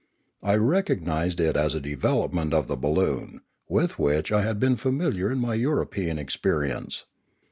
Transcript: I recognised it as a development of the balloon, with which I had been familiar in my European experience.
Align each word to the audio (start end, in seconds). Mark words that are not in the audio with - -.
I 0.41 0.55
recognised 0.55 1.39
it 1.39 1.55
as 1.55 1.75
a 1.75 1.79
development 1.79 2.55
of 2.55 2.65
the 2.65 2.75
balloon, 2.75 3.41
with 3.69 3.99
which 3.99 4.31
I 4.31 4.41
had 4.41 4.59
been 4.59 4.75
familiar 4.75 5.31
in 5.31 5.37
my 5.37 5.53
European 5.53 6.17
experience. 6.17 7.05